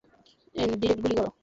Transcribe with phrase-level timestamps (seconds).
[0.81, 1.29] Direct গুলি করো?